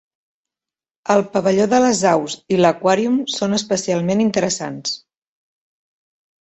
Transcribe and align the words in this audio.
El 1.15 1.21
pavelló 1.35 1.67
de 1.73 1.81
les 1.83 2.01
aus 2.13 2.37
i 2.57 2.59
l'aquàrium 2.63 3.21
són 3.37 3.55
especialment 3.61 4.27
interessants 4.29 4.99